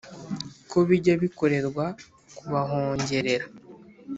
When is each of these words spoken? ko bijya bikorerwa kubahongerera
ko 0.69 0.77
bijya 0.87 1.13
bikorerwa 1.23 1.85
kubahongerera 2.37 3.45